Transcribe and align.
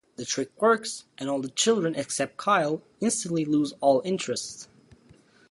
The 0.15 0.25
trick 0.25 0.59
works, 0.59 1.03
and 1.19 1.29
all 1.29 1.39
the 1.41 1.49
children 1.51 1.93
except 1.93 2.35
Kyle 2.35 2.81
instantly 3.01 3.45
lose 3.45 3.75
all 3.81 4.01
interest. 4.03 4.67